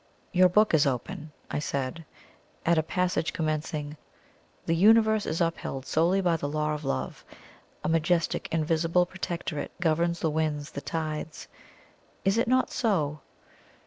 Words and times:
"Your 0.31 0.49
book 0.49 0.73
is 0.73 0.87
open," 0.87 1.31
I 1.51 1.59
said, 1.59 2.05
"at 2.65 2.79
a 2.79 2.81
passage 2.81 3.33
commencing 3.33 3.89
thus: 3.89 3.97
'The 4.65 4.75
universe 4.77 5.25
is 5.27 5.41
upheld 5.41 5.85
solely 5.85 6.21
by 6.21 6.37
the 6.37 6.49
Law 6.49 6.73
of 6.73 6.83
Love. 6.83 7.23
A 7.83 7.87
majestic 7.87 8.49
invisible 8.51 9.05
Protectorate 9.05 9.79
governs 9.79 10.19
the 10.19 10.31
winds, 10.31 10.71
the 10.71 10.81
tides.' 10.81 11.47
Is 12.25 12.39
it 12.39 12.47
not 12.47 12.71
so?" 12.71 13.19